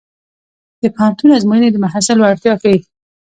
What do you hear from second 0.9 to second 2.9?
پوهنتون ازموینې د محصل وړتیا ښيي.